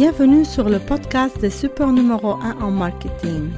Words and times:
Bienvenue 0.00 0.46
sur 0.46 0.66
le 0.66 0.78
podcast 0.78 1.38
des 1.42 1.50
super 1.50 1.92
numéro 1.92 2.30
1 2.30 2.62
en 2.62 2.70
marketing. 2.70 3.50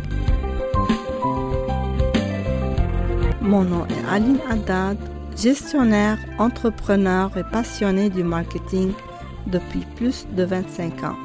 Mon 3.41 3.63
nom 3.63 3.87
est 3.87 4.05
Aline 4.11 4.41
Haddad, 4.51 4.99
gestionnaire, 5.37 6.19
entrepreneur 6.41 7.31
et 7.37 7.45
passionné 7.45 8.11
du 8.11 8.25
marketing 8.25 8.91
depuis 9.47 9.87
plus 9.95 10.27
de 10.33 10.43
25 10.43 11.05
ans. 11.05 11.17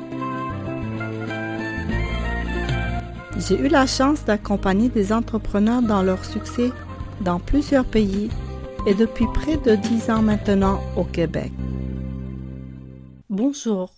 J'ai 3.39 3.59
eu 3.59 3.69
la 3.69 3.87
chance 3.87 4.23
d'accompagner 4.23 4.89
des 4.89 5.11
entrepreneurs 5.11 5.81
dans 5.81 6.03
leur 6.03 6.23
succès 6.23 6.69
dans 7.21 7.39
plusieurs 7.39 7.85
pays 7.85 8.29
et 8.85 8.93
depuis 8.93 9.25
près 9.33 9.57
de 9.57 9.75
10 9.77 10.11
ans 10.11 10.21
maintenant 10.21 10.79
au 10.95 11.05
Québec. 11.05 11.51
Bonjour, 13.31 13.96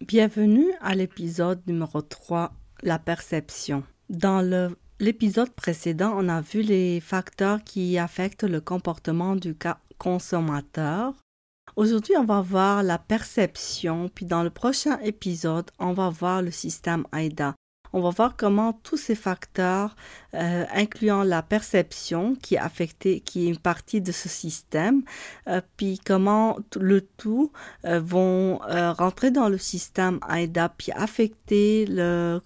bienvenue 0.00 0.72
à 0.80 0.94
l'épisode 0.94 1.60
numéro 1.66 2.00
3, 2.00 2.52
la 2.82 2.98
perception. 2.98 3.84
Dans 4.08 4.74
l'épisode 4.98 5.50
précédent, 5.50 6.14
on 6.16 6.28
a 6.28 6.40
vu 6.40 6.62
les 6.62 7.00
facteurs 7.00 7.62
qui 7.62 7.98
affectent 7.98 8.44
le 8.44 8.60
comportement 8.60 9.36
du 9.36 9.54
consommateur. 9.98 11.14
Aujourd'hui, 11.76 12.14
on 12.16 12.24
va 12.24 12.40
voir 12.40 12.82
la 12.82 12.98
perception, 12.98 14.08
puis 14.08 14.24
dans 14.24 14.42
le 14.42 14.50
prochain 14.50 14.98
épisode, 15.00 15.70
on 15.78 15.92
va 15.92 16.08
voir 16.08 16.40
le 16.42 16.50
système 16.50 17.04
AIDA 17.12 17.54
on 17.92 18.00
va 18.00 18.10
voir 18.10 18.36
comment 18.36 18.72
tous 18.72 18.96
ces 18.96 19.14
facteurs, 19.14 19.96
euh, 20.34 20.64
incluant 20.72 21.22
la 21.22 21.42
perception 21.42 22.34
qui 22.36 22.54
est 22.54 22.58
affectée, 22.58 23.20
qui 23.20 23.46
est 23.46 23.48
une 23.48 23.58
partie 23.58 24.00
de 24.00 24.12
ce 24.12 24.28
système, 24.28 25.02
euh, 25.48 25.60
puis 25.76 26.00
comment 26.04 26.58
le 26.76 27.00
tout 27.00 27.52
euh, 27.84 28.00
vont 28.00 28.58
rentrer 28.58 29.30
dans 29.30 29.48
le 29.48 29.58
système 29.58 30.20
AIDA 30.28 30.68
puis 30.76 30.92
affecter 30.92 31.86
le 31.86 32.40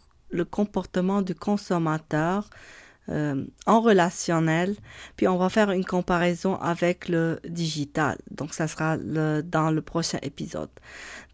comportement 0.51 1.23
du 1.23 1.35
consommateur 1.35 2.49
euh, 3.11 3.45
en 3.67 3.81
relationnel, 3.81 4.77
puis 5.17 5.29
on 5.29 5.37
va 5.37 5.49
faire 5.49 5.71
une 5.71 5.85
comparaison 5.85 6.57
avec 6.57 7.09
le 7.09 7.39
digital. 7.47 8.17
Donc, 8.31 8.55
ça 8.55 8.67
sera 8.67 8.97
dans 8.97 9.71
le 9.71 9.83
prochain 9.83 10.19
épisode. 10.23 10.71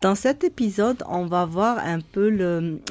Dans 0.01 0.15
cet 0.15 0.45
épisode, 0.45 1.05
on 1.07 1.27
va 1.27 1.45
voir 1.45 1.79
un 1.79 2.01
peu 2.01 2.29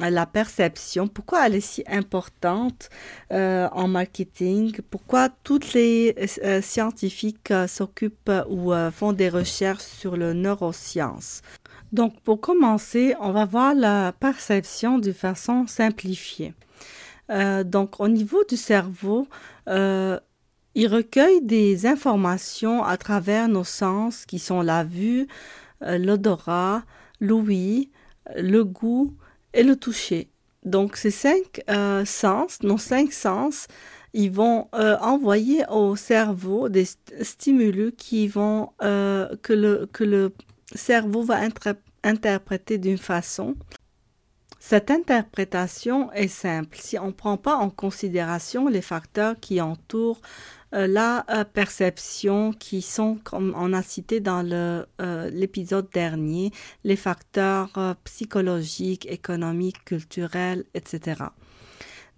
la 0.00 0.26
perception, 0.26 1.08
pourquoi 1.08 1.46
elle 1.46 1.56
est 1.56 1.60
si 1.60 1.82
importante 1.88 2.88
euh, 3.32 3.68
en 3.72 3.88
marketing, 3.88 4.76
pourquoi 4.90 5.28
toutes 5.42 5.74
les 5.74 6.14
euh, 6.44 6.62
scientifiques 6.62 7.52
s'occupent 7.66 8.32
ou 8.48 8.72
font 8.92 9.12
des 9.12 9.28
recherches 9.28 9.82
sur 9.82 10.16
le 10.16 10.32
neurosciences. 10.32 11.42
Donc, 11.92 12.20
pour 12.20 12.40
commencer, 12.40 13.14
on 13.20 13.32
va 13.32 13.44
voir 13.44 13.74
la 13.74 14.12
perception 14.12 14.98
de 14.98 15.12
façon 15.12 15.66
simplifiée. 15.66 16.54
Euh, 17.30 17.64
donc, 17.64 18.00
au 18.00 18.08
niveau 18.08 18.42
du 18.44 18.56
cerveau, 18.56 19.28
euh, 19.68 20.18
il 20.74 20.88
recueille 20.88 21.42
des 21.42 21.86
informations 21.86 22.84
à 22.84 22.96
travers 22.96 23.48
nos 23.48 23.64
sens 23.64 24.26
qui 24.26 24.38
sont 24.38 24.62
la 24.62 24.84
vue, 24.84 25.26
euh, 25.82 25.98
l'odorat, 25.98 26.82
l'ouïe, 27.20 27.90
le 28.36 28.64
goût 28.64 29.14
et 29.54 29.62
le 29.62 29.76
toucher. 29.76 30.28
Donc, 30.64 30.96
ces 30.96 31.10
cinq 31.10 31.62
sens, 32.04 32.62
nos 32.62 32.78
cinq 32.78 33.12
sens, 33.12 33.66
ils 34.12 34.30
vont 34.30 34.68
envoyer 34.72 35.64
au 35.70 35.96
cerveau 35.96 36.68
des 36.68 36.86
stimulus 37.22 37.92
qui 37.96 38.28
vont 38.28 38.70
que 38.78 39.52
le 39.52 39.88
que 39.90 40.04
le 40.04 40.32
cerveau 40.74 41.22
va 41.22 41.40
interpréter 42.04 42.76
d'une 42.76 42.98
façon 42.98 43.56
cette 44.70 44.92
interprétation 44.92 46.12
est 46.12 46.28
simple 46.28 46.78
si 46.80 46.96
on 46.96 47.08
ne 47.08 47.10
prend 47.10 47.36
pas 47.36 47.56
en 47.56 47.70
considération 47.70 48.68
les 48.68 48.82
facteurs 48.82 49.34
qui 49.40 49.60
entourent 49.60 50.20
euh, 50.74 50.86
la 50.86 51.26
euh, 51.28 51.42
perception 51.42 52.52
qui 52.52 52.80
sont, 52.80 53.18
comme 53.24 53.52
on 53.58 53.72
a 53.72 53.82
cité 53.82 54.20
dans 54.20 54.48
euh, 54.48 54.84
l'épisode 55.30 55.88
dernier, 55.92 56.52
les 56.84 56.94
facteurs 56.94 57.96
psychologiques, 58.04 59.06
économiques, 59.10 59.84
culturels, 59.84 60.64
etc. 60.74 61.24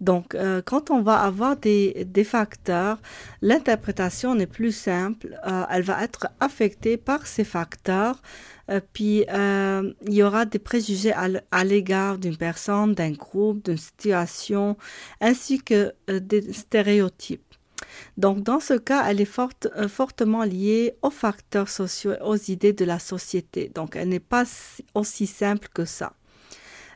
Donc, 0.03 0.35
quand 0.65 0.91
on 0.91 1.01
va 1.01 1.21
avoir 1.21 1.55
des, 1.55 2.23
facteurs, 2.25 2.99
l'interprétation 3.41 4.35
n'est 4.35 4.47
plus 4.47 4.71
simple. 4.71 5.39
elle 5.69 5.83
va 5.83 6.03
être 6.03 6.27
affectée 6.39 6.97
par 6.97 7.25
ces 7.25 7.43
facteurs 7.43 8.21
euh, 8.69 8.79
puis, 8.93 9.25
euh, 9.29 9.93
il 10.07 10.13
y 10.13 10.23
aura 10.23 10.45
des 10.45 10.59
préjugés 10.59 11.13
à 11.13 11.63
l'égard 11.63 12.17
d'une 12.17 12.37
personne, 12.37 12.93
d'un 12.93 13.11
groupe, 13.11 13.63
d'une 13.65 13.77
situation, 13.77 14.77
ainsi 15.19 15.61
que 15.61 15.93
euh, 16.09 16.19
des 16.19 16.53
stéréotypes. 16.53 17.41
Donc, 18.17 18.41
dans 18.43 18.59
ce 18.59 18.75
cas, 18.75 19.05
elle 19.09 19.21
est 19.21 19.25
forte, 19.25 19.67
fortement 19.87 20.43
liée 20.43 20.95
aux 21.01 21.09
facteurs 21.09 21.69
sociaux 21.69 22.13
et 22.13 22.21
aux 22.21 22.37
idées 22.37 22.73
de 22.73 22.85
la 22.85 22.99
société. 22.99 23.69
Donc, 23.73 23.95
elle 23.95 24.09
n'est 24.09 24.19
pas 24.19 24.45
aussi 24.93 25.27
simple 25.27 25.67
que 25.73 25.85
ça. 25.85 26.13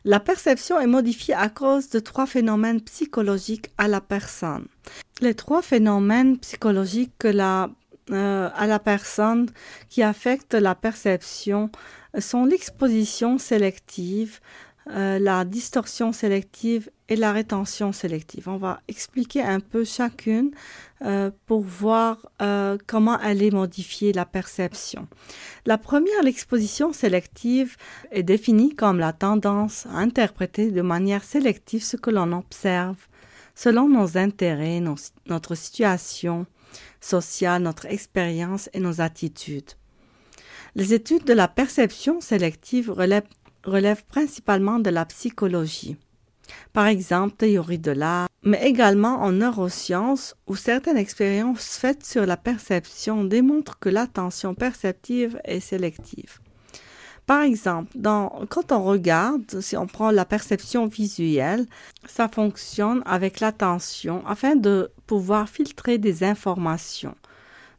La 0.05 0.19
perception 0.19 0.79
est 0.79 0.87
modifiée 0.87 1.33
à 1.33 1.49
cause 1.49 1.89
de 1.89 1.99
trois 1.99 2.25
phénomènes 2.25 2.81
psychologiques 2.81 3.71
à 3.77 3.87
la 3.87 4.01
personne. 4.01 4.67
Les 5.21 5.33
trois 5.33 5.61
phénomènes 5.61 6.37
psychologiques 6.37 7.13
que 7.17 7.27
la 7.27 7.69
euh, 8.09 8.49
à 8.55 8.67
la 8.67 8.79
personne 8.79 9.49
qui 9.89 10.01
affectent 10.01 10.53
la 10.53 10.75
perception 10.75 11.69
sont 12.17 12.45
l'exposition 12.45 13.37
sélective, 13.37 14.39
euh, 14.91 15.19
la 15.19 15.43
distorsion 15.43 16.13
sélective 16.13 16.89
et 17.09 17.15
la 17.15 17.31
rétention 17.31 17.91
sélective. 17.91 18.49
On 18.49 18.57
va 18.57 18.81
expliquer 18.87 19.41
un 19.41 19.59
peu 19.59 19.83
chacune 19.85 20.51
euh, 21.01 21.31
pour 21.45 21.61
voir 21.61 22.17
comment 22.85 23.19
elle 23.19 23.43
est 23.43 23.51
modifiée, 23.51 24.13
la 24.13 24.25
perception. 24.25 25.07
La 25.65 25.77
première, 25.77 26.23
l'exposition 26.23 26.93
sélective, 26.93 27.77
est 28.11 28.23
définie 28.23 28.75
comme 28.75 28.99
la 28.99 29.13
tendance 29.13 29.85
à 29.87 29.97
interpréter 29.97 30.71
de 30.71 30.81
manière 30.81 31.23
sélective 31.23 31.83
ce 31.83 31.97
que 31.97 32.09
l'on 32.09 32.31
observe 32.31 32.97
selon 33.57 33.89
nos 33.89 34.17
intérêts, 34.17 34.81
notre 35.25 35.55
situation, 35.55 36.45
sociale, 37.01 37.63
notre 37.63 37.87
expérience 37.87 38.69
et 38.73 38.79
nos 38.79 39.01
attitudes. 39.01 39.71
Les 40.75 40.93
études 40.93 41.23
de 41.23 41.33
la 41.33 41.47
perception 41.47 42.21
sélective 42.21 42.91
relèvent, 42.91 44.05
principalement 44.05 44.77
de 44.77 44.91
la 44.91 45.05
psychologie. 45.05 45.97
Par 46.73 46.87
exemple, 46.87 47.35
théorie 47.35 47.79
de 47.79 47.91
l'art, 47.91 48.27
mais 48.43 48.63
également 48.65 49.21
en 49.21 49.31
neurosciences 49.31 50.35
où 50.47 50.55
certaines 50.55 50.97
expériences 50.97 51.77
faites 51.77 52.05
sur 52.05 52.25
la 52.25 52.37
perception 52.37 53.23
démontrent 53.23 53.79
que 53.79 53.89
l'attention 53.89 54.55
perceptive 54.55 55.39
est 55.43 55.59
sélective. 55.59 56.39
Par 57.25 57.41
exemple, 57.41 57.91
quand 58.49 58.71
on 58.71 58.83
regarde, 58.83 59.59
si 59.59 59.75
on 59.75 59.85
prend 59.85 60.11
la 60.11 60.23
perception 60.23 60.85
visuelle, 60.85 61.65
ça 62.05 62.29
fonctionne 62.29 63.03
avec 63.05 63.41
l'attention 63.41 64.25
afin 64.25 64.55
de 64.55 64.91
pouvoir 65.07 65.49
filtrer 65.49 65.97
des 65.97 66.23
informations. 66.23 67.15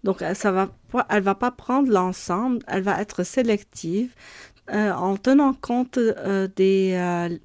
Donc, 0.05 0.23
ça 0.35 0.53
va, 0.53 0.69
elle 1.09 1.23
va 1.23 1.35
pas 1.35 1.51
prendre 1.51 1.91
l'ensemble, 1.91 2.59
elle 2.69 2.83
va 2.83 3.01
être 3.01 3.25
sélective 3.25 4.15
euh, 4.71 4.93
en 4.93 5.17
tenant 5.17 5.55
compte 5.55 5.97
euh, 5.97 6.47
des, 6.55 6.93
euh, 6.93 7.37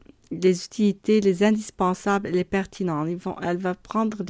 les 0.41 0.65
utilités, 0.65 1.21
les 1.21 1.43
indispensables 1.43 2.29
les 2.29 2.43
pertinents. 2.43 3.05
Elle 3.41 3.57
va 3.57 3.75
prendre 3.75 4.23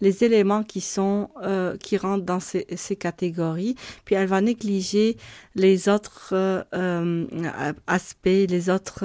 les 0.00 0.24
éléments 0.24 0.62
qui 0.62 0.84
euh, 0.98 1.76
rentrent 2.00 2.24
dans 2.24 2.40
ces, 2.40 2.96
catégories, 2.96 3.74
puis 4.04 4.14
elle 4.14 4.28
va 4.28 4.40
négliger 4.40 5.16
les 5.54 5.88
autres 5.88 6.30
euh, 6.32 6.62
euh 6.74 7.72
aspects, 7.86 8.26
les 8.26 8.70
autres 8.70 9.04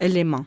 éléments. 0.00 0.46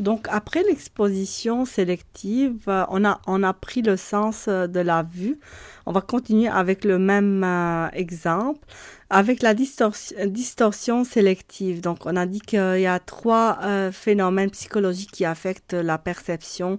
Donc 0.00 0.26
après 0.30 0.62
l'exposition 0.62 1.64
sélective, 1.64 2.64
on 2.66 3.04
a, 3.04 3.20
on 3.26 3.42
a 3.42 3.52
pris 3.52 3.82
le 3.82 3.96
sens 3.96 4.48
de 4.48 4.80
la 4.80 5.02
vue. 5.02 5.38
On 5.86 5.92
va 5.92 6.00
continuer 6.00 6.48
avec 6.48 6.84
le 6.84 6.98
même 6.98 7.44
exemple 7.92 8.66
avec 9.10 9.42
la 9.42 9.54
distorsion, 9.54 11.04
sélective. 11.04 11.80
Donc, 11.80 12.06
on 12.06 12.14
a 12.14 12.26
dit 12.26 12.40
qu'il 12.40 12.80
y 12.80 12.86
a 12.86 13.00
trois 13.00 13.58
euh, 13.62 13.90
phénomènes 13.90 14.50
psychologiques 14.50 15.10
qui 15.10 15.24
affectent 15.24 15.74
la 15.74 15.98
perception. 15.98 16.78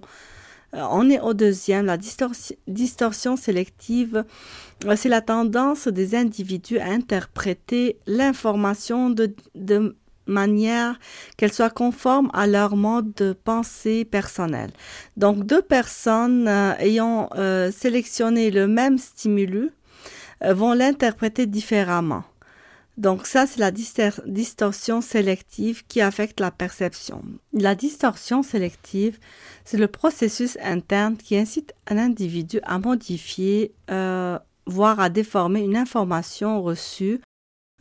Euh, 0.74 0.82
on 0.90 1.10
est 1.10 1.20
au 1.20 1.34
deuxième, 1.34 1.84
la 1.84 1.98
distorsion 1.98 3.36
sélective. 3.36 4.24
Euh, 4.86 4.96
c'est 4.96 5.10
la 5.10 5.20
tendance 5.20 5.88
des 5.88 6.14
individus 6.14 6.78
à 6.78 6.86
interpréter 6.86 7.98
l'information 8.06 9.10
de 9.10 9.34
manière 10.26 10.98
qu'elle 11.36 11.52
soit 11.52 11.70
conforme 11.70 12.30
à 12.32 12.46
leur 12.46 12.76
mode 12.76 13.12
de 13.14 13.32
pensée 13.32 14.04
personnel. 14.04 14.70
Donc, 15.16 15.44
deux 15.46 15.62
personnes 15.62 16.48
ayant 16.48 17.30
sélectionné 17.70 18.50
le 18.50 18.66
même 18.66 18.98
stimulus 18.98 19.70
euh, 20.44 20.54
vont 20.54 20.72
l'interpréter 20.72 21.46
différemment. 21.46 22.24
Donc 22.98 23.26
ça, 23.26 23.46
c'est 23.46 23.60
la 23.60 23.70
distorsion 23.70 25.00
sélective 25.00 25.86
qui 25.86 26.02
affecte 26.02 26.40
la 26.40 26.50
perception. 26.50 27.22
La 27.54 27.74
distorsion 27.74 28.42
sélective, 28.42 29.18
c'est 29.64 29.78
le 29.78 29.88
processus 29.88 30.58
interne 30.62 31.16
qui 31.16 31.36
incite 31.36 31.72
un 31.86 31.96
individu 31.96 32.60
à 32.64 32.78
modifier, 32.78 33.72
euh, 33.90 34.38
voire 34.66 35.00
à 35.00 35.08
déformer 35.08 35.60
une 35.60 35.76
information 35.76 36.62
reçue, 36.62 37.20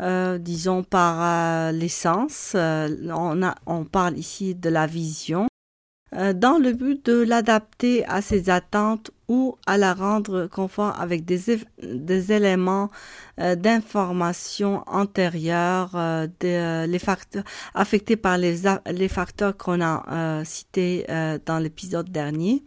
euh, 0.01 0.37
disons 0.37 0.83
par 0.83 1.21
euh, 1.21 1.71
l'essence. 1.71 2.55
on, 2.55 3.41
on 3.65 3.85
parle 3.85 4.17
ici 4.17 4.55
de 4.55 4.69
la 4.69 4.87
vision 4.87 5.47
euh, 6.13 6.33
dans 6.33 6.57
le 6.57 6.73
but 6.73 7.05
de 7.05 7.21
l'adapter 7.21 8.05
à 8.05 8.21
ses 8.21 8.49
attentes 8.49 9.11
ou 9.29 9.55
à 9.65 9.77
la 9.77 9.93
rendre 9.93 10.47
conforme 10.47 10.93
avec 10.99 11.23
des, 11.23 11.49
éléments 12.33 12.91
euh, 13.39 13.55
d'information 13.55 14.83
antérieure, 14.87 15.91
euh, 15.95 16.27
les 16.85 16.99
facteurs 16.99 17.45
affectés 17.73 18.17
par 18.17 18.37
les 18.37 19.07
facteurs 19.07 19.55
qu'on 19.55 19.81
a 19.81 20.43
cités 20.43 21.05
dans 21.45 21.59
l'épisode 21.59 22.11
dernier. 22.11 22.63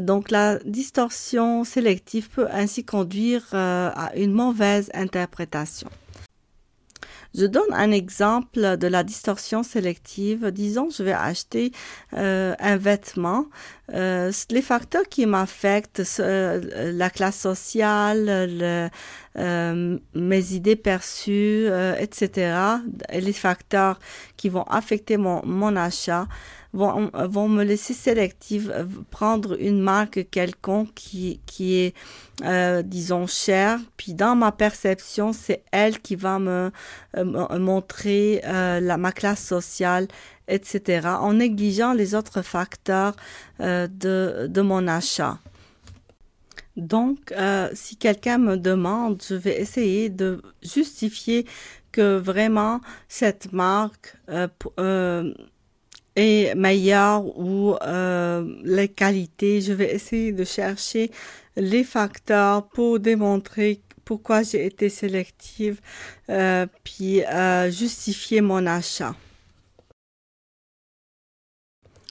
Donc 0.00 0.30
la 0.30 0.60
distorsion 0.60 1.64
sélective 1.64 2.30
peut 2.30 2.46
ainsi 2.52 2.84
conduire 2.84 3.44
à 3.52 4.12
une 4.14 4.32
mauvaise 4.32 4.90
interprétation. 4.94 5.90
Je 7.34 7.46
donne 7.46 7.72
un 7.72 7.92
exemple 7.92 8.76
de 8.76 8.86
la 8.86 9.04
distorsion 9.04 9.62
sélective. 9.62 10.50
Disons, 10.50 10.88
je 10.90 11.02
vais 11.02 11.12
acheter 11.12 11.72
euh, 12.14 12.54
un 12.58 12.76
vêtement. 12.76 13.46
Euh, 13.94 14.32
les 14.50 14.62
facteurs 14.62 15.04
qui 15.08 15.26
m'affectent, 15.26 16.02
euh, 16.18 16.92
la 16.92 17.10
classe 17.10 17.38
sociale, 17.38 18.24
le, 18.26 18.88
euh, 19.38 19.98
mes 20.14 20.52
idées 20.52 20.76
perçues, 20.76 21.66
euh, 21.68 21.94
etc., 21.98 22.56
et 23.10 23.20
les 23.20 23.32
facteurs 23.32 23.98
qui 24.36 24.48
vont 24.48 24.64
affecter 24.64 25.16
mon, 25.16 25.44
mon 25.44 25.76
achat, 25.76 26.26
vont, 26.72 27.48
me 27.48 27.64
laisser 27.64 27.94
sélective, 27.94 28.72
euh, 28.74 28.84
prendre 29.10 29.60
une 29.60 29.80
marque 29.80 30.28
quelconque 30.30 30.94
qui, 30.94 31.40
qui 31.46 31.76
est, 31.76 31.94
euh, 32.44 32.82
disons, 32.82 33.26
chère. 33.26 33.80
Puis 33.96 34.14
dans 34.14 34.36
ma 34.36 34.52
perception, 34.52 35.32
c'est 35.32 35.64
elle 35.72 35.98
qui 36.00 36.16
va 36.16 36.38
me, 36.38 36.70
euh, 37.16 37.58
montrer 37.58 38.40
la, 38.44 38.96
ma 38.96 39.12
classe 39.12 39.44
sociale, 39.44 40.06
etc., 40.48 41.08
en 41.20 41.34
négligeant 41.34 41.92
les 41.92 42.14
autres 42.14 42.42
facteurs 42.42 43.14
de, 43.58 44.46
de 44.48 44.60
mon 44.60 44.86
achat. 44.86 45.38
Donc, 46.76 47.34
si 47.74 47.96
quelqu'un 47.96 48.38
me 48.38 48.56
demande, 48.56 49.22
je 49.26 49.34
vais 49.34 49.60
essayer 49.60 50.08
de 50.08 50.40
justifier 50.62 51.46
que 51.92 52.16
vraiment 52.16 52.80
cette 53.08 53.52
marque 53.52 54.16
est 56.16 56.54
meilleure 56.54 57.24
ou 57.38 57.74
euh, 57.82 58.44
les 58.64 58.88
qualités. 58.88 59.60
Je 59.60 59.72
vais 59.72 59.94
essayer 59.94 60.32
de 60.32 60.44
chercher 60.44 61.10
les 61.56 61.84
facteurs 61.84 62.68
pour 62.68 63.00
démontrer 63.00 63.80
pourquoi 64.04 64.42
j'ai 64.42 64.66
été 64.66 64.88
sélective, 64.88 65.80
euh, 66.30 66.66
puis 66.82 67.22
euh, 67.24 67.70
justifier 67.70 68.40
mon 68.40 68.66
achat. 68.66 69.14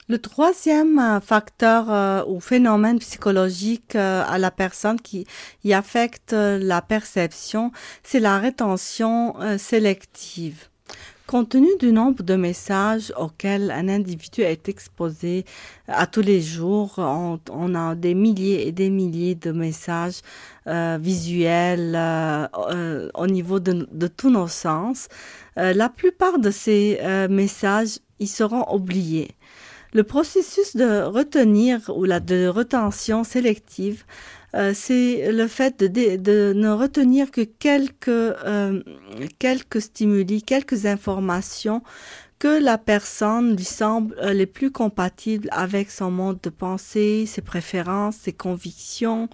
Le 0.08 0.18
troisième 0.18 1.20
facteur 1.22 2.26
ou 2.28 2.40
phénomène 2.40 2.98
psychologique 2.98 3.94
à 3.94 4.38
la 4.38 4.50
personne 4.50 5.00
qui 5.00 5.24
y 5.62 5.72
affecte 5.72 6.32
la 6.32 6.82
perception, 6.82 7.70
c'est 8.02 8.18
la 8.18 8.40
rétention 8.40 9.36
sélective. 9.56 10.70
Compte 11.30 11.50
tenu 11.50 11.68
du 11.78 11.92
nombre 11.92 12.24
de 12.24 12.34
messages 12.34 13.12
auxquels 13.16 13.70
un 13.70 13.88
individu 13.88 14.40
est 14.40 14.68
exposé 14.68 15.44
à 15.86 16.08
tous 16.08 16.22
les 16.22 16.40
jours, 16.40 16.94
on, 16.98 17.74
a 17.76 17.94
des 17.94 18.14
milliers 18.14 18.66
et 18.66 18.72
des 18.72 18.90
milliers 18.90 19.36
de 19.36 19.52
messages 19.52 20.22
euh, 20.66 20.98
visuels 21.00 21.94
euh, 21.94 22.48
euh, 22.72 23.10
au 23.14 23.28
niveau 23.28 23.60
de, 23.60 24.08
tous 24.08 24.30
nos 24.30 24.48
sens. 24.48 25.06
la 25.54 25.88
plupart 25.88 26.40
de 26.40 26.50
ces 26.50 26.98
messages, 27.30 28.00
ils 28.18 28.26
seront 28.26 28.64
oubliés. 28.74 29.30
Le 29.92 30.02
processus 30.02 30.74
de 30.74 31.02
retenir 31.02 31.92
ou 31.94 32.08
de 32.08 32.48
retention 32.48 33.22
sélective 33.22 34.04
euh, 34.54 34.72
c'est 34.74 35.30
le 35.30 35.46
fait 35.46 35.78
de, 35.78 36.16
de, 36.16 36.52
ne 36.54 36.70
retenir 36.70 37.30
que 37.30 37.42
quelques, 37.42 38.08
euh, 38.08 38.82
quelques 39.38 39.80
stimuli, 39.80 40.42
quelques 40.42 40.86
informations 40.86 41.82
que 42.38 42.62
la 42.62 42.78
personne 42.78 43.56
lui 43.56 43.64
semble 43.64 44.16
euh, 44.22 44.32
les 44.32 44.46
plus 44.46 44.70
compatibles 44.70 45.48
avec 45.52 45.90
son 45.90 46.10
mode 46.10 46.40
de 46.42 46.50
pensée, 46.50 47.26
ses 47.26 47.42
préférences, 47.42 48.16
ses 48.16 48.32
convictions, 48.32 49.28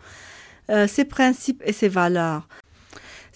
ses 0.89 1.05
principes 1.05 1.62
et 1.65 1.73
ses 1.73 1.87
valeurs. 1.87 2.49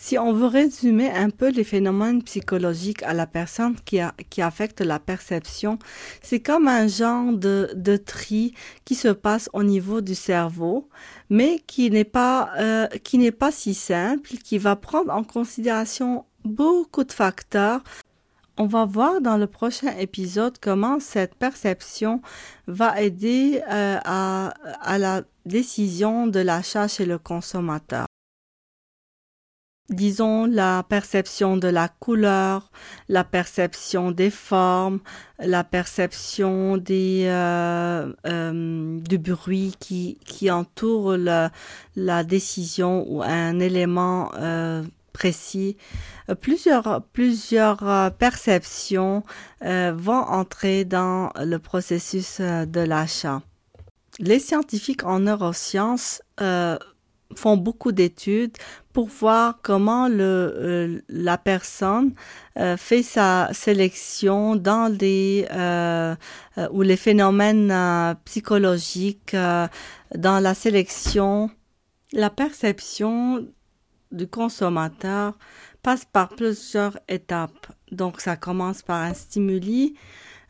Si 0.02 0.16
on 0.16 0.32
veut 0.32 0.46
résumer 0.46 1.10
un 1.10 1.28
peu 1.28 1.50
les 1.50 1.62
phénomènes 1.62 2.22
psychologiques 2.22 3.02
à 3.02 3.12
la 3.12 3.26
personne 3.26 3.76
qui, 3.84 4.00
a, 4.00 4.14
qui 4.30 4.40
affectent 4.40 4.80
la 4.80 4.98
perception, 4.98 5.78
c'est 6.22 6.40
comme 6.40 6.68
un 6.68 6.88
genre 6.88 7.34
de, 7.34 7.70
de 7.74 7.98
tri 7.98 8.54
qui 8.86 8.94
se 8.94 9.08
passe 9.08 9.50
au 9.52 9.62
niveau 9.62 10.00
du 10.00 10.14
cerveau, 10.14 10.88
mais 11.28 11.60
qui 11.66 11.90
n'est 11.90 12.04
pas, 12.04 12.50
euh, 12.58 12.86
qui 13.04 13.18
n'est 13.18 13.30
pas 13.30 13.52
si 13.52 13.74
simple, 13.74 14.30
qui 14.42 14.56
va 14.56 14.74
prendre 14.74 15.12
en 15.12 15.22
considération 15.22 16.24
beaucoup 16.46 17.04
de 17.04 17.12
facteurs. 17.12 17.82
On 18.56 18.66
va 18.66 18.86
voir 18.86 19.20
dans 19.20 19.36
le 19.36 19.46
prochain 19.46 19.94
épisode 19.98 20.56
comment 20.62 20.98
cette 20.98 21.34
perception 21.34 22.22
va 22.66 23.02
aider 23.02 23.60
euh, 23.70 23.98
à, 24.02 24.54
à 24.80 24.96
la 24.96 25.24
décision 25.44 26.26
de 26.26 26.40
l'achat 26.40 26.88
chez 26.88 27.04
le 27.04 27.18
consommateur 27.18 28.06
disons, 29.90 30.46
la 30.46 30.84
perception 30.88 31.56
de 31.56 31.68
la 31.68 31.88
couleur, 31.88 32.70
la 33.08 33.24
perception 33.24 34.12
des 34.12 34.30
formes, 34.30 35.00
la 35.38 35.64
perception 35.64 36.76
des, 36.76 37.24
euh, 37.26 38.12
euh, 38.26 39.00
du 39.00 39.18
bruit 39.18 39.74
qui, 39.80 40.18
qui 40.24 40.50
entoure 40.50 41.16
la, 41.16 41.50
la 41.96 42.24
décision 42.24 43.04
ou 43.08 43.22
un 43.22 43.58
élément 43.58 44.30
euh, 44.36 44.82
précis. 45.12 45.76
Plusieurs, 46.40 47.02
plusieurs 47.12 48.12
perceptions 48.12 49.24
vont 49.60 50.12
entrer 50.12 50.84
dans 50.84 51.32
le 51.36 51.58
processus 51.58 52.40
de 52.40 52.80
l'achat. 52.80 53.42
Les 54.20 54.38
scientifiques 54.38 55.04
en 55.04 55.18
neurosciences 55.18 56.22
font 57.36 57.56
beaucoup 57.56 57.92
d'études 57.92 58.56
pour 58.92 59.06
voir 59.06 59.60
comment 59.62 60.08
le, 60.08 60.16
euh, 60.22 61.00
la 61.08 61.38
personne 61.38 62.12
euh, 62.58 62.76
fait 62.76 63.02
sa 63.02 63.48
sélection 63.52 64.56
dans 64.56 64.94
des 64.94 65.46
euh, 65.52 66.14
ou 66.72 66.82
les 66.82 66.96
phénomènes 66.96 67.72
psychologiques 68.24 69.34
dans 69.34 70.42
la 70.42 70.54
sélection. 70.54 71.50
La 72.12 72.28
perception 72.28 73.46
du 74.10 74.26
consommateur 74.26 75.38
passe 75.82 76.04
par 76.04 76.30
plusieurs 76.30 76.98
étapes. 77.08 77.68
Donc 77.92 78.20
ça 78.20 78.36
commence 78.36 78.82
par 78.82 79.02
un 79.02 79.14
stimuli 79.14 79.94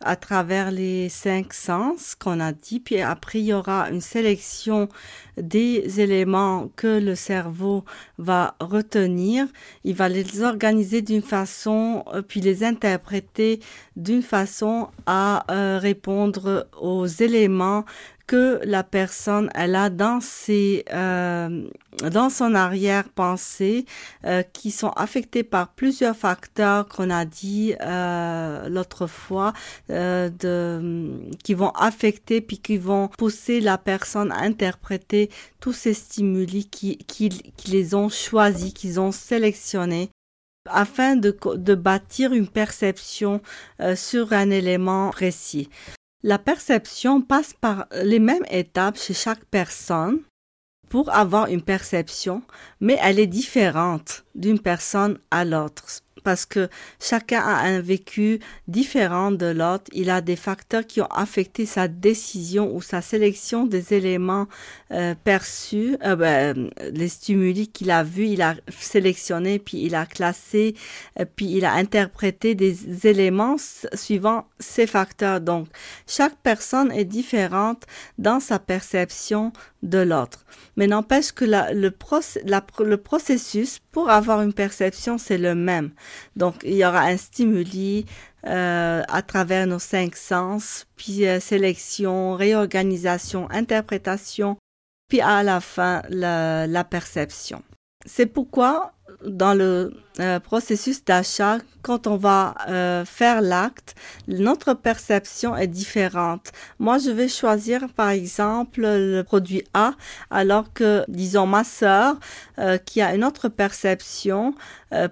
à 0.03 0.17
travers 0.17 0.71
les 0.71 1.09
cinq 1.09 1.53
sens 1.53 2.15
qu'on 2.15 2.41
a 2.41 2.53
dit, 2.53 2.81
puis 2.81 3.01
après 3.01 3.41
il 3.41 3.47
y 3.47 3.53
aura 3.53 3.91
une 3.91 4.01
sélection 4.01 4.89
des 5.37 6.01
éléments 6.01 6.71
que 6.77 6.99
le 7.01 7.15
cerveau 7.15 7.85
va 8.19 8.57
retenir, 8.61 9.47
il 9.85 9.95
va 9.95 10.09
les 10.09 10.43
organiser 10.43 11.03
d'une 11.03 11.23
façon, 11.23 12.05
euh, 12.15 12.23
puis 12.23 12.41
les 12.41 12.65
interpréter 12.65 13.61
d'une 13.97 14.23
façon 14.23 14.89
à 15.07 15.45
euh, 15.51 15.79
répondre 15.79 16.69
aux 16.81 17.07
éléments 17.07 17.85
que 18.31 18.61
la 18.63 18.85
personne 18.85 19.51
elle 19.57 19.75
a 19.75 19.91
dans 19.91 20.21
ses 20.21 20.85
euh, 20.93 21.69
dans 22.13 22.31
son 22.31 22.55
arrière-pensée 22.55 23.87
euh, 24.25 24.45
qui 24.45 24.71
sont 24.71 24.91
affectés 24.91 25.43
par 25.43 25.73
plusieurs 25.75 26.15
facteurs 26.15 26.87
qu'on 26.87 27.11
a 27.11 27.25
dit 27.25 27.75
euh, 27.81 28.69
l'autre 28.69 29.09
fois 29.09 29.53
euh, 29.91 30.29
de 30.29 31.29
qui 31.43 31.55
vont 31.55 31.71
affecter 31.71 32.41
puis 32.41 32.59
qui 32.59 32.79
vont 32.79 33.09
pousser 33.19 33.61
la 33.61 33.79
personne 33.79 34.31
à 34.31 34.43
interpréter 34.43 35.29
tous 35.59 35.73
ces 35.73 35.93
stimuli 35.93 36.67
qui 36.67 36.99
qui, 36.99 37.31
qui 37.31 37.71
les 37.73 37.97
ont 37.97 38.09
choisis 38.09 38.73
qu'ils 38.73 39.01
ont 39.01 39.11
sélectionnés 39.11 40.09
afin 40.67 41.17
de, 41.17 41.37
de 41.57 41.75
bâtir 41.75 42.33
une 42.33 42.47
perception 42.47 43.41
euh, 43.81 43.97
sur 43.97 44.33
un 44.33 44.51
élément 44.51 45.11
précis. 45.11 45.69
La 46.23 46.39
perception 46.39 47.23
passe 47.23 47.55
par 47.55 47.87
les 48.03 48.19
mêmes 48.19 48.45
étapes 48.51 48.99
chez 48.99 49.15
chaque 49.15 49.45
personne 49.47 50.21
pour 50.91 51.09
avoir 51.15 51.47
une 51.47 51.63
perception, 51.63 52.43
mais 52.79 52.99
elle 53.01 53.19
est 53.19 53.27
différente 53.27 54.25
d'une 54.35 54.59
personne 54.59 55.19
à 55.31 55.47
l'autre. 55.47 56.03
Parce 56.23 56.47
que 56.47 56.69
chacun 57.01 57.41
a 57.41 57.63
un 57.63 57.81
vécu 57.81 58.41
différent 58.69 59.31
de 59.31 59.47
l'autre. 59.47 59.85
Il 59.93 60.11
a 60.11 60.21
des 60.21 60.37
facteurs 60.37 60.87
qui 60.87 61.01
ont 61.01 61.07
affecté 61.07 61.67
sa 61.67 61.89
décision 61.89 62.75
ou 62.75 62.83
sa 62.83 63.03
sélection 63.03 63.67
des 63.67 63.95
éléments 63.95 64.47
euh, 64.93 65.15
perçus, 65.25 65.97
euh, 66.05 66.17
ben, 66.17 66.71
les 66.93 67.09
stimuli 67.09 67.69
qu'il 67.69 67.91
a 67.91 68.03
vus, 68.03 68.27
il 68.27 68.43
a 68.43 68.55
sélectionné, 68.79 69.59
puis 69.59 69.83
il 69.83 69.95
a 69.95 70.07
classé, 70.07 70.75
euh, 71.19 71.25
puis 71.37 71.47
il 71.47 71.65
a 71.65 71.73
interprété 71.73 72.55
des 72.55 73.07
éléments 73.07 73.57
suivant 73.95 74.47
ces 74.59 74.87
facteurs. 74.87 75.41
Donc, 75.41 75.69
chaque 76.07 76.37
personne 76.43 76.93
est 76.93 77.05
différente 77.05 77.85
dans 78.19 78.41
sa 78.41 78.59
perception 78.59 79.53
de 79.83 79.99
l'autre. 79.99 80.45
Mais 80.77 80.87
n'empêche 80.87 81.33
que 81.33 81.45
le 81.45 82.97
processus 82.97 83.81
pour 83.93 84.11
avoir 84.11 84.43
une 84.43 84.53
perception, 84.53 85.19
c'est 85.19 85.39
le 85.39 85.55
même. 85.55 85.91
Donc, 86.37 86.57
il 86.65 86.75
y 86.75 86.85
aura 86.85 87.03
un 87.03 87.17
stimuli 87.17 88.07
euh, 88.47 89.03
à 89.09 89.23
travers 89.23 89.67
nos 89.67 89.79
cinq 89.79 90.17
sens, 90.17 90.87
puis 90.97 91.27
euh, 91.27 91.41
sélection, 91.41 92.35
réorganisation, 92.35 93.51
interprétation, 93.51 94.57
puis 95.09 95.21
à 95.21 95.43
la 95.43 95.61
fin, 95.61 96.03
la, 96.09 96.67
la 96.67 96.85
perception. 96.85 97.63
C'est 98.07 98.27
pourquoi 98.27 98.93
dans 99.25 99.55
le 99.55 99.93
euh, 100.21 100.41
processus 100.41 101.05
d'achat, 101.05 101.59
quand 101.83 102.07
on 102.07 102.17
va 102.17 102.55
euh, 102.69 103.05
faire 103.05 103.41
l'acte, 103.41 103.95
notre 104.29 104.75
perception 104.75 105.57
est 105.57 105.67
différente. 105.67 106.53
Moi, 106.79 106.99
je 106.99 107.11
vais 107.11 107.29
choisir 107.29 107.89
par 107.95 108.11
exemple 108.11 108.81
le 108.83 109.23
produit 109.23 109.63
A, 109.75 109.95
alors 110.31 110.73
que, 110.73 111.05
disons, 111.09 111.47
ma 111.47 111.65
sœur, 111.65 112.19
euh, 112.59 112.79
qui 112.79 113.01
a 113.01 113.15
une 113.15 113.25
autre 113.25 113.49
perception, 113.49 114.55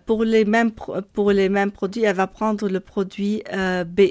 pour, 0.07 0.25
les 0.25 0.45
mêmes 0.45 0.73
pour 1.12 1.31
les 1.31 1.49
mêmes 1.49 1.71
produits, 1.71 2.02
elle 2.02 2.17
va 2.17 2.26
prendre 2.26 2.69
le 2.69 2.81
produit 2.81 3.45
B. 3.87 4.11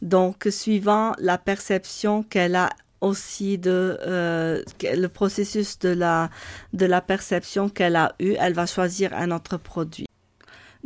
Donc, 0.00 0.46
suivant 0.50 1.12
la 1.18 1.36
perception 1.36 2.22
qu'elle 2.22 2.56
a 2.56 2.70
aussi 3.00 3.58
de 3.58 3.98
euh, 4.06 4.62
le 4.82 5.06
processus 5.08 5.78
de 5.78 5.90
la 5.90 6.30
de 6.72 6.86
la 6.86 7.00
perception 7.00 7.68
qu'elle 7.68 7.96
a 7.96 8.14
eu, 8.18 8.34
elle 8.38 8.54
va 8.54 8.66
choisir 8.66 9.12
un 9.14 9.30
autre 9.30 9.56
produit. 9.56 10.05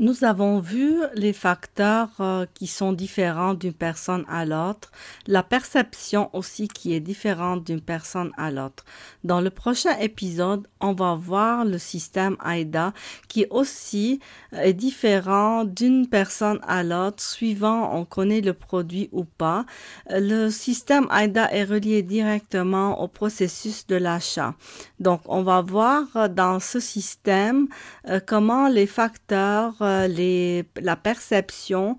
Nous 0.02 0.24
avons 0.24 0.60
vu 0.60 0.96
les 1.12 1.34
facteurs 1.34 2.08
euh, 2.20 2.46
qui 2.54 2.66
sont 2.66 2.94
différents 2.94 3.52
d'une 3.52 3.74
personne 3.74 4.24
à 4.30 4.46
l'autre, 4.46 4.90
la 5.26 5.42
perception 5.42 6.30
aussi 6.32 6.68
qui 6.68 6.94
est 6.94 7.00
différente 7.00 7.64
d'une 7.64 7.82
personne 7.82 8.32
à 8.38 8.50
l'autre. 8.50 8.86
Dans 9.24 9.42
le 9.42 9.50
prochain 9.50 9.98
épisode, 9.98 10.66
on 10.80 10.94
va 10.94 11.16
voir 11.16 11.66
le 11.66 11.76
système 11.76 12.38
AIDA 12.42 12.94
qui 13.28 13.44
aussi 13.50 14.20
euh, 14.54 14.62
est 14.62 14.72
différent 14.72 15.64
d'une 15.66 16.08
personne 16.08 16.60
à 16.66 16.82
l'autre 16.82 17.22
suivant 17.22 17.94
on 17.94 18.06
connaît 18.06 18.40
le 18.40 18.54
produit 18.54 19.10
ou 19.12 19.24
pas. 19.24 19.66
Le 20.08 20.48
système 20.48 21.08
AIDA 21.10 21.52
est 21.52 21.64
relié 21.64 22.02
directement 22.02 23.02
au 23.02 23.06
processus 23.08 23.86
de 23.86 23.96
l'achat. 23.96 24.54
Donc, 24.98 25.20
on 25.26 25.42
va 25.42 25.60
voir 25.60 26.30
dans 26.30 26.58
ce 26.58 26.80
système 26.80 27.68
euh, 28.08 28.18
comment 28.24 28.66
les 28.66 28.86
facteurs 28.86 29.76
euh, 29.90 30.62
la 30.76 30.96
perception 30.96 31.96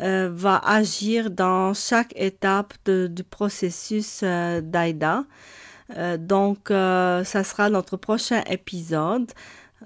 euh, 0.00 0.30
va 0.32 0.58
agir 0.58 1.30
dans 1.30 1.74
chaque 1.74 2.12
étape 2.16 2.74
du 2.86 3.24
processus 3.24 4.20
euh, 4.22 4.60
d'AIDA. 4.60 5.24
donc, 6.18 6.68
ça 6.68 7.44
sera 7.44 7.68
notre 7.68 7.96
prochain 7.96 8.42
épisode. 8.48 9.32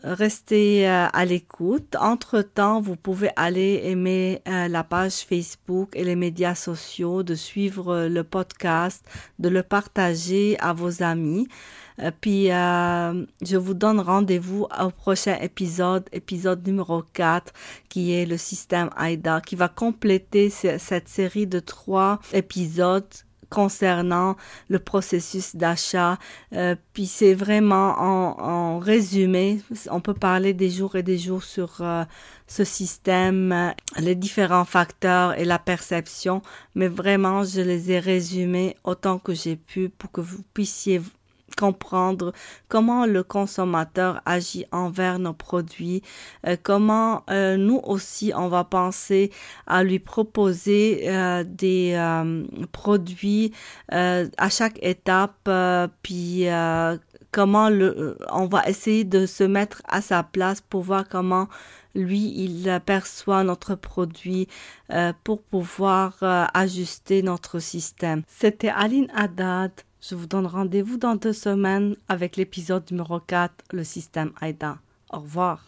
Restez 0.02 0.86
à 0.86 1.24
l'écoute. 1.24 1.96
Entre-temps, 2.00 2.80
vous 2.80 2.96
pouvez 2.96 3.30
aller 3.36 3.80
aimer 3.84 4.42
la 4.46 4.84
page 4.84 5.24
Facebook 5.24 5.90
et 5.94 6.04
les 6.04 6.16
médias 6.16 6.54
sociaux, 6.54 7.22
de 7.22 7.34
suivre 7.34 8.08
le 8.08 8.24
podcast, 8.24 9.04
de 9.38 9.48
le 9.48 9.62
partager 9.62 10.56
à 10.58 10.72
vos 10.72 11.02
amis. 11.02 11.46
Euh, 12.00 12.10
puis, 12.20 12.50
euh, 12.50 13.24
je 13.42 13.56
vous 13.56 13.74
donne 13.74 14.00
rendez-vous 14.00 14.66
au 14.80 14.90
prochain 14.90 15.36
épisode, 15.40 16.08
épisode 16.12 16.66
numéro 16.66 17.02
4, 17.12 17.52
qui 17.88 18.12
est 18.12 18.26
le 18.26 18.36
système 18.36 18.90
AIDA, 18.98 19.40
qui 19.40 19.56
va 19.56 19.68
compléter 19.68 20.50
cette 20.50 21.08
série 21.08 21.46
de 21.46 21.60
trois 21.60 22.20
épisodes 22.32 23.04
concernant 23.54 24.34
le 24.68 24.80
processus 24.80 25.54
d'achat. 25.54 26.18
Euh, 26.52 26.74
puis 26.92 27.06
c'est 27.06 27.34
vraiment 27.34 27.94
en, 27.98 28.78
résumé, 28.80 29.60
on 29.90 30.00
peut 30.00 30.14
parler 30.14 30.52
des 30.52 30.70
jours 30.70 30.96
et 30.96 31.04
des 31.04 31.18
jours 31.18 31.44
sur 31.44 31.76
euh, 31.80 32.04
ce 32.48 32.64
système, 32.64 33.72
les 33.98 34.16
différents 34.16 34.64
facteurs 34.64 35.38
et 35.38 35.44
la 35.44 35.60
perception, 35.60 36.42
mais 36.74 36.88
vraiment 36.88 37.44
je 37.44 37.60
les 37.60 37.92
ai 37.92 38.00
résumés 38.00 38.76
autant 38.82 39.18
que 39.18 39.34
j'ai 39.34 39.56
pu 39.56 39.88
pour 39.88 40.10
que 40.10 40.20
vous 40.20 40.42
puissiez 40.52 41.00
comprendre 41.56 42.32
comment 42.68 43.06
le 43.06 43.22
consommateur 43.22 44.20
agit 44.26 44.66
envers 44.72 45.18
nos 45.18 45.32
produits, 45.32 46.02
euh, 46.46 46.56
comment 46.62 47.22
euh, 47.30 47.56
nous 47.56 47.80
aussi 47.84 48.32
on 48.34 48.48
va 48.48 48.64
penser 48.64 49.30
à 49.66 49.84
lui 49.84 49.98
proposer 49.98 51.04
euh, 51.08 51.44
des 51.46 51.94
produits 52.72 53.52
à 53.90 54.48
chaque 54.48 54.78
étape, 54.82 55.48
puis 56.02 56.46
comment 57.30 57.68
le, 57.68 58.16
on 58.30 58.46
va 58.46 58.68
essayer 58.68 59.04
de 59.04 59.26
se 59.26 59.44
mettre 59.44 59.82
à 59.88 60.00
sa 60.00 60.22
place 60.22 60.60
pour 60.60 60.82
voir 60.82 61.08
comment 61.08 61.48
lui, 61.94 62.32
il 62.36 62.80
perçoit 62.84 63.44
notre 63.44 63.76
produit 63.76 64.48
pour 65.22 65.42
pouvoir 65.42 66.16
ajuster 66.54 67.22
notre 67.22 67.60
système. 67.60 68.22
C'était 68.26 68.70
Aline 68.70 69.08
Haddad 69.14 69.72
je 70.06 70.14
vous 70.14 70.26
donne 70.26 70.46
rendez-vous 70.46 70.98
dans 70.98 71.14
deux 71.14 71.32
semaines 71.32 71.96
avec 72.08 72.36
l'épisode 72.36 72.90
numéro 72.90 73.20
4, 73.20 73.52
le 73.72 73.84
système 73.84 74.32
AIDA. 74.42 74.76
Au 75.10 75.20
revoir. 75.20 75.62